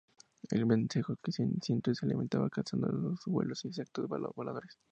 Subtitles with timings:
[0.49, 4.79] El vencejo ceniciento se alimenta cazando al vuelo insectos voladores.